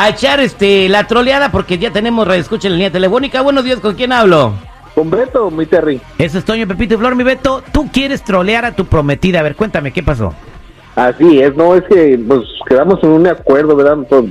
[0.00, 3.40] A echar este la troleada porque ya tenemos escucha en la línea telefónica.
[3.40, 4.52] Buenos días, ¿con quién hablo?
[4.94, 6.00] Con Beto, mi Terry.
[6.18, 7.64] Eso es Toño, Pepito y Flor, mi Beto.
[7.72, 9.40] Tú quieres trolear a tu prometida.
[9.40, 10.32] A ver, cuéntame, ¿qué pasó?
[10.94, 13.98] Así es, no, es que pues quedamos en un acuerdo, ¿verdad?
[14.08, 14.26] Pues,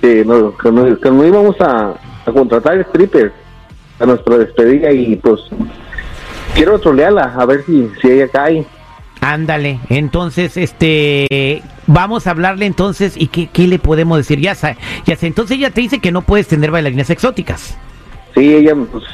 [0.00, 3.32] que, nos, que, nos, que nos íbamos a, a contratar strippers
[3.98, 5.40] a nuestra despedida y pues
[6.54, 8.64] quiero trolearla, a ver si, si ella cae.
[9.20, 11.60] Ándale, entonces, este,
[11.92, 14.40] vamos a hablarle entonces y qué, qué le podemos decir.
[14.40, 17.76] Ya, sa- ya sé, entonces ella te dice que no puedes tener bailarinas exóticas.
[18.34, 19.04] Sí, ella, pues,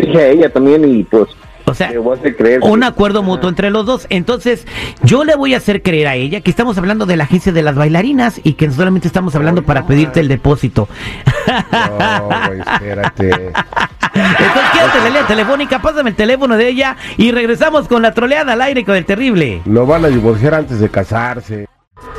[0.00, 1.28] dije a ella también y pues
[1.66, 2.60] O sea, le voy a hacer creer.
[2.62, 4.06] un acuerdo mutuo entre los dos.
[4.10, 4.66] Entonces,
[5.02, 7.62] yo le voy a hacer creer a ella que estamos hablando de la agencia de
[7.62, 10.88] las bailarinas y que solamente estamos hablando para pedirte el depósito.
[11.72, 13.30] No, güey, espérate.
[14.14, 18.12] Entonces, quédate en la línea telefónica, pásame el teléfono de ella y regresamos con la
[18.12, 19.60] troleada al aire con el terrible.
[19.64, 21.66] Lo van a divorciar antes de casarse.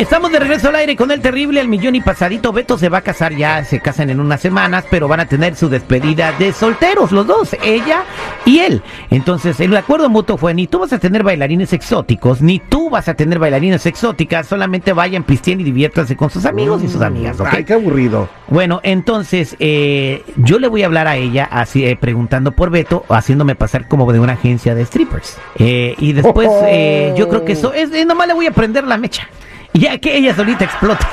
[0.00, 2.54] Estamos de regreso al aire con el terrible, el millón y pasadito.
[2.54, 5.56] Beto se va a casar ya, se casan en unas semanas, pero van a tener
[5.56, 8.04] su despedida de solteros, los dos, ella
[8.46, 8.82] y él.
[9.10, 13.08] Entonces, el acuerdo mutuo fue, ni tú vas a tener bailarines exóticos, ni tú vas
[13.08, 17.38] a tener bailarinas exóticas, solamente vayan, pisteen y diviértanse con sus amigos y sus amigas,
[17.38, 17.48] ¿ok?
[17.52, 18.26] Ay, qué aburrido.
[18.48, 23.04] Bueno, entonces eh, yo le voy a hablar a ella así eh, preguntando por Beto,
[23.10, 25.36] haciéndome pasar como de una agencia de strippers.
[25.58, 28.84] Eh, y después eh, yo creo que eso es, eh, nomás le voy a prender
[28.84, 29.28] la mecha.
[29.74, 31.04] Ya que ella solita explote.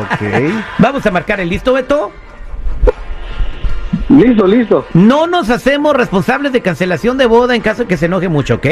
[0.00, 0.54] Ok.
[0.78, 2.10] Vamos a marcar el listo, Beto.
[4.08, 4.86] Listo, listo.
[4.94, 8.54] No nos hacemos responsables de cancelación de boda en caso de que se enoje mucho,
[8.54, 8.66] ¿ok?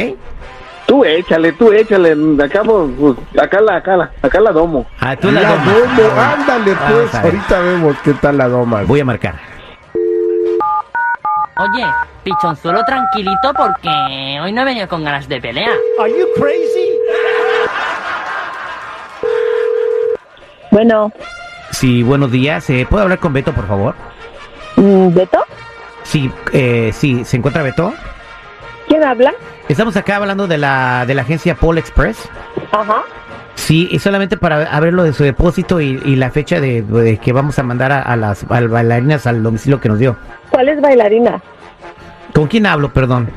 [0.86, 2.14] Tú échale, tú échale.
[2.42, 4.86] Acá, pues, acá la, acá la, acá la domo.
[5.00, 5.72] Ah, tú la domo,
[6.20, 8.82] ándale Vamos pues, ahorita vemos qué tal la doma.
[8.82, 9.34] Voy a marcar.
[11.56, 11.86] Oye,
[12.24, 15.70] pichonzuelo tranquilito porque hoy no he venido con ganas de pelea.
[20.74, 21.12] Bueno,
[21.70, 22.68] Sí, buenos días.
[22.68, 23.94] Eh, ¿Puedo hablar con Beto, por favor?
[24.74, 25.38] mm, ¿Beto?
[26.02, 27.94] Sí, eh, sí, ¿se encuentra Beto?
[28.88, 29.32] ¿Quién habla?
[29.68, 32.28] Estamos acá hablando de la, de la agencia Paul Express.
[32.72, 33.02] Ajá.
[33.54, 37.18] Sí, y solamente para ver lo de su depósito y, y la fecha de, de
[37.18, 40.16] que vamos a mandar a, a las a las bailarinas al domicilio que nos dio.
[40.50, 41.40] ¿Cuál es bailarina?
[42.34, 43.30] ¿Con quién hablo, perdón?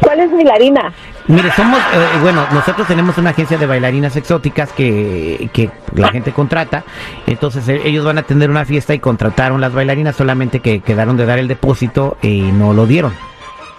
[0.00, 0.92] ¿Cuál es bailarina?
[1.28, 6.32] Mire, somos, eh, bueno, nosotros tenemos una agencia de bailarinas exóticas que, que la gente
[6.32, 6.82] contrata,
[7.26, 11.16] entonces eh, ellos van a tener una fiesta y contrataron las bailarinas, solamente que quedaron
[11.16, 13.12] de dar el depósito y no lo dieron.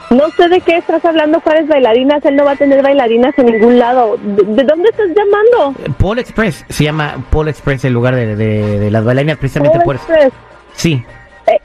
[0.10, 2.24] No sé de qué estás hablando, cuáles bailarinas.
[2.24, 4.16] Él no va a tener bailarinas en ningún lado.
[4.22, 5.80] ¿De, de dónde estás llamando?
[5.98, 9.86] Paul Express, se llama Paul Express el lugar de, de- de las bailarinas, precisamente Paul
[9.86, 10.06] por eso.
[10.14, 10.34] Express.
[10.74, 11.04] Sí.
[11.48, 11.60] Eh,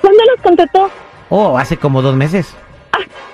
[0.00, 0.88] ¿Cuándo los contrató?
[1.30, 2.54] Oh, hace como dos meses.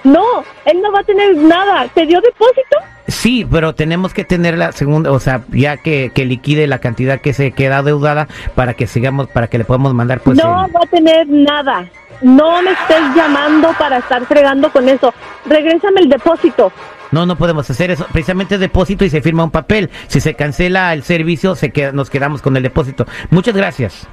[0.04, 0.22] No,
[0.64, 1.86] él no va a tener nada.
[1.94, 2.76] ¿Te dio depósito?
[3.08, 7.20] Sí, pero tenemos que tener la segunda, o sea, ya que, que liquide la cantidad
[7.20, 10.74] que se queda deudada para que sigamos, para que le podamos mandar pues no el-
[10.74, 11.88] va a tener nada.
[12.22, 15.12] No me estés llamando para estar fregando con eso.
[15.44, 16.72] Regrésame el depósito.
[17.12, 18.06] No, no podemos hacer eso.
[18.10, 19.90] Precisamente depósito y se firma un papel.
[20.08, 23.06] Si se cancela el servicio, se queda, nos quedamos con el depósito.
[23.30, 24.08] Muchas gracias.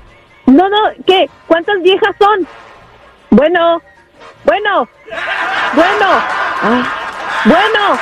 [0.45, 0.77] No, no,
[1.07, 1.27] ¿qué?
[1.47, 2.45] ¿Cuántas viejas son?
[3.31, 3.81] Bueno,
[4.45, 4.87] bueno,
[5.75, 6.07] bueno,
[6.61, 6.83] ah,
[7.45, 7.99] bueno.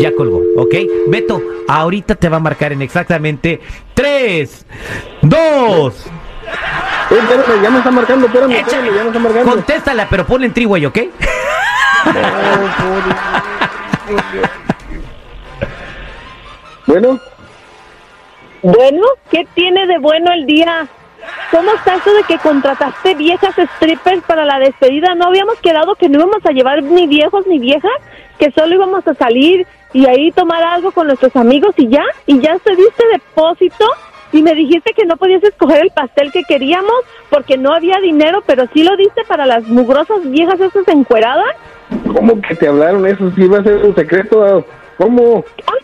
[0.00, 0.74] Ya colgó, ¿ok?
[1.08, 3.60] Beto, ahorita te va a marcar en exactamente
[3.94, 4.66] 3,
[5.22, 6.06] 2.
[7.10, 9.50] Eh, espérame, ya me está marcando, espérame, espérame, ya me está marcando.
[9.50, 10.98] Contéstala, pero ponle en triway, ¿ok?
[16.86, 17.18] Bueno,
[18.62, 20.86] Bueno, ¿qué tiene de bueno el día?
[21.54, 25.14] ¿Cómo está eso de que contrataste viejas strippers para la despedida?
[25.14, 27.92] ¿No habíamos quedado que no íbamos a llevar ni viejos ni viejas?
[28.40, 32.02] ¿Que solo íbamos a salir y ahí tomar algo con nuestros amigos y ya?
[32.26, 33.86] ¿Y ya se diste depósito?
[34.32, 36.92] Y me dijiste que no podías escoger el pastel que queríamos
[37.30, 41.54] porque no había dinero, pero sí lo diste para las mugrosas viejas esas encueradas.
[42.12, 43.30] ¿cómo que te hablaron eso?
[43.30, 44.66] Si iba a ser un secreto,
[44.96, 45.44] ¿cómo?
[45.68, 45.78] ¡Ay!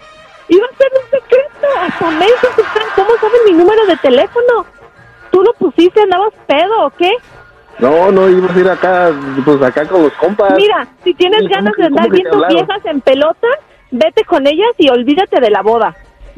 [0.48, 1.66] Iba a ser un secreto.
[1.80, 2.26] Hasta
[2.60, 2.82] están.
[2.96, 4.79] ¿Cómo saben mi número de teléfono?
[5.30, 6.00] ¿Tú lo pusiste?
[6.02, 7.10] ¿Andabas pedo o qué?
[7.78, 9.10] No, no, ibas a ir acá,
[9.44, 10.52] pues acá con los compas.
[10.56, 13.48] Mira, si tienes Sí, ¿cómo ganas de andar viendo viejas en pelota,
[13.90, 15.96] vete con ellas y olvídate de la boda.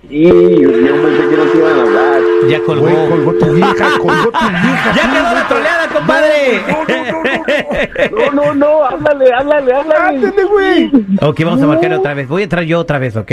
[0.08, 2.20] Y yo pensé que no te iban a hablar.
[2.48, 2.86] Ya colgó.
[2.86, 4.92] Güey, colgó tu vieja, colgó tu vieja.
[4.94, 6.60] Ya quedó la troleada, compadre.
[6.86, 8.10] terrible!
[8.10, 10.18] No, no, no, háblale, háblale, háblale.
[10.18, 10.90] Ándale, güey.
[11.20, 12.28] ok, vamos a marcar otra vez.
[12.28, 13.30] Voy a entrar yo otra vez, ¿ok?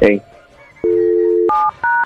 [0.00, 0.22] Ey,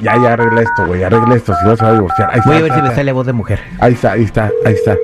[0.01, 1.03] Ya, ya arregla esto, güey.
[1.03, 2.31] Arregla esto, si no se va a divorciar.
[2.31, 3.61] Ahí está, Voy a ver si está, me sale voz de mujer.
[3.81, 4.97] Ahí está, ahí está, ahí está.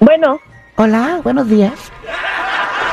[0.00, 0.40] Bueno,
[0.76, 1.72] Hola, buenos días.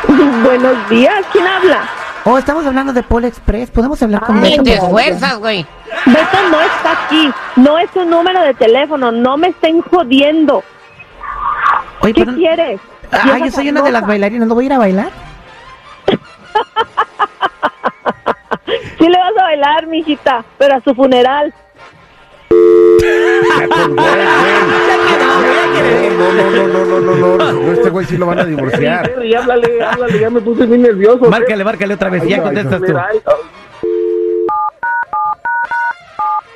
[0.44, 1.26] buenos días.
[1.32, 1.82] ¿Quién habla?
[2.26, 3.72] Oh, estamos hablando de Polo Express.
[3.72, 4.64] ¿Podemos hablar con Ay, Beto?
[4.64, 5.66] Te esfuerzas, güey.
[6.06, 7.32] Beto no está aquí.
[7.56, 9.12] No es un número de teléfono.
[9.12, 10.64] No me estén jodiendo.
[12.02, 12.80] Oye, ¿Qué pero- quieres?
[13.12, 14.48] Ah, yo soy una de las bailarinas.
[14.48, 15.10] ¿No voy a ir a bailar?
[19.02, 21.52] Sí le vas a bailar, mijita, pero a su funeral.
[22.52, 24.26] Ya colgó, güey.
[26.18, 27.52] No, no, no, no, no, no, no, no.
[27.54, 29.08] No, Este güey sí lo van a divorciar.
[29.08, 31.30] Terry, háblale, háblale, ya me puse bien nervioso.
[31.30, 32.24] Márcale, márcale otra vez.
[32.28, 32.94] Ya contestas tú.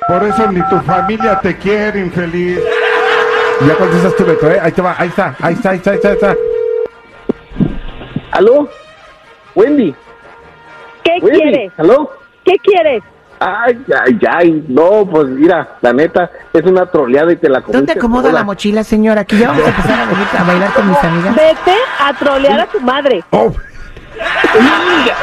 [0.06, 2.60] Por eso ni tu familia te quiere, infeliz.
[3.66, 4.60] Ya contestas tú, Beto, ¿eh?
[4.62, 6.08] Ahí te va, ahí está, ahí está, ahí está, ahí está.
[6.08, 6.36] Ahí está.
[8.32, 8.68] ¿Aló?
[9.56, 9.94] Wendy,
[11.02, 11.72] ¿Qué Wendy, quieres?
[11.78, 12.12] ¿aló?
[12.46, 13.02] ¿Qué quieres?
[13.38, 17.76] Ay, ay, ay, no, pues mira, la neta, es una troleada y te la comiste
[17.76, 18.32] ¿Dónde acomoda toda.
[18.32, 19.20] la mochila, señora?
[19.22, 21.34] Aquí ya vamos a empezar a, venir a bailar con mis amigas.
[21.36, 23.22] Vete a trolear a tu madre.
[23.30, 23.52] Oh,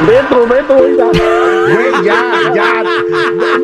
[0.06, 1.06] Dentro, dentro, oiga.
[1.06, 2.84] güey, ya, ya.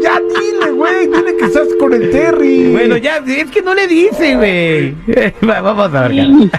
[0.01, 1.05] Ya dile, güey.
[1.07, 2.71] Dile que estás con el Terry.
[2.71, 4.95] Bueno, ya, es que no le dice, güey.
[5.47, 6.11] Va, Vamos a marcar.
[6.11, 6.49] Eh,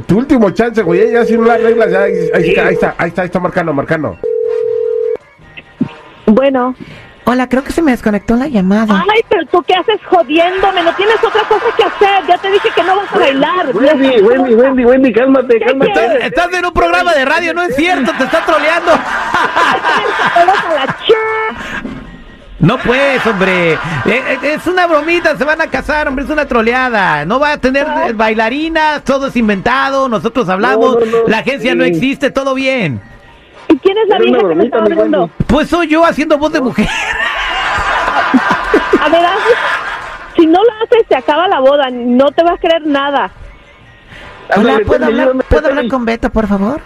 [0.00, 1.12] tu último chance, güey.
[1.12, 2.02] Ya si no la arreglas, ya.
[2.02, 4.18] Ahí, ahí está, ahí está, ahí está, ahí está marcando, marcando.
[6.26, 6.74] Bueno.
[7.26, 9.02] Hola, creo que se me desconectó la llamada.
[9.10, 10.82] Ay, pero tú qué haces jodiéndome.
[10.82, 12.26] No tienes otra cosa que hacer.
[12.28, 13.74] Ya te dije que no vas a bailar.
[13.74, 14.54] Wendy, Wendy.
[14.54, 15.92] Wendy, Wendy, cálmate, cálmate.
[15.92, 16.24] quieres?
[16.24, 18.92] Estás en un programa de radio, no es cierto, te está troleando.
[20.34, 20.44] A
[20.74, 20.96] la
[22.64, 23.72] No pues, hombre.
[23.74, 27.26] Eh, eh, Es una bromita, se van a casar, hombre, es una troleada.
[27.26, 31.28] No va a tener eh, bailarinas, todo es inventado, nosotros hablamos, No, no, no.
[31.28, 33.02] la agencia no existe, todo bien.
[33.68, 35.30] ¿Y quién es la vieja que me está hablando?
[35.46, 36.88] Pues soy yo haciendo voz de mujer.
[39.00, 39.20] A ver,
[40.36, 41.90] si no lo haces, se acaba la boda.
[41.90, 43.30] No te vas a creer nada.
[44.56, 46.80] Hola, Ándale, ¿puedo hablar, ¿puedo hablar con Beto, por favor?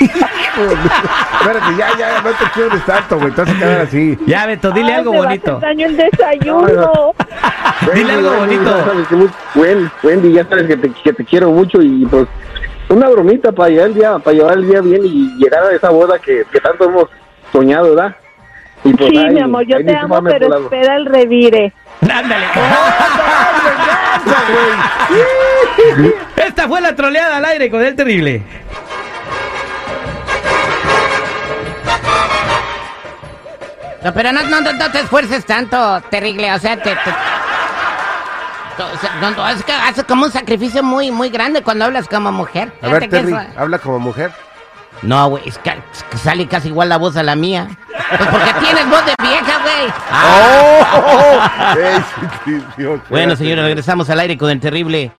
[0.00, 3.32] Espérate, ya, ya, no te quiebres tanto, güey.
[3.32, 4.18] Te vas a quedar así.
[4.26, 5.58] Ya, Beto, dile Ay, algo me va a bonito.
[5.60, 7.14] daño el desayuno.
[7.94, 8.78] Dile algo Wendy, bonito.
[8.78, 12.06] ya sabes que mu- Wen- Wendy, ya sabes que te, que te quiero mucho y
[12.06, 12.26] pues
[12.88, 15.90] una bromita para llevar el día, para llevar el día bien y llegar a esa
[15.90, 17.06] boda que, que tanto hemos
[17.52, 18.16] soñado, ¿verdad?
[18.84, 21.72] Y pues, Sí, ay, mi amor, yo ahí te amo, pero espera el revire.
[22.02, 22.46] Ándale.
[26.36, 28.42] Esta fue la troleada al aire con el terrible.
[34.04, 36.52] No, pero no, no, no, te esfuerces tanto, terrible.
[36.52, 36.90] O sea, te.
[36.94, 41.86] te- o sea, no, no, es que haces como un sacrificio muy, muy grande cuando
[41.86, 42.72] hablas como mujer.
[42.82, 44.30] A ver, Terry, eso- habla como mujer.
[45.02, 47.68] No, güey, es que, es que sale casi igual la voz a la mía.
[48.16, 49.92] Pues porque tienes voz de vieja, güey.
[52.46, 52.74] ¡Oh!
[52.76, 55.10] Dios, Bueno, señores, regresamos al aire con el terrible.